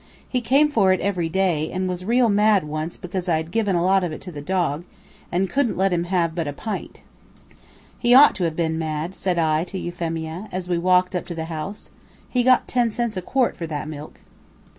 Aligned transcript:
He 0.27 0.41
came 0.41 0.71
for 0.71 0.91
it 0.91 0.99
every 0.99 1.29
day, 1.29 1.69
and 1.71 1.87
was 1.87 2.03
real 2.03 2.27
mad 2.27 2.63
once 2.63 2.97
because 2.97 3.29
I 3.29 3.37
had 3.37 3.51
given 3.51 3.75
a 3.75 3.83
lot 3.83 4.03
of 4.03 4.11
it 4.11 4.19
to 4.21 4.31
the 4.31 4.41
dog, 4.41 4.83
and 5.31 5.47
couldn't 5.47 5.77
let 5.77 5.93
him 5.93 6.05
have 6.05 6.33
but 6.33 6.47
a 6.47 6.53
pint." 6.53 7.01
"He 7.99 8.11
ought 8.15 8.33
to 8.37 8.45
have 8.45 8.55
been 8.55 8.79
mad," 8.79 9.13
said 9.13 9.37
I 9.37 9.63
to 9.65 9.77
Euphemia, 9.77 10.47
as 10.51 10.67
we 10.67 10.79
walked 10.79 11.15
up 11.15 11.27
to 11.27 11.35
the 11.35 11.45
house. 11.53 11.91
"He 12.27 12.41
got 12.41 12.67
ten 12.67 12.89
cents 12.89 13.15
a 13.15 13.21
quart 13.21 13.55
for 13.55 13.67
that 13.67 13.87
milk." 13.87 14.19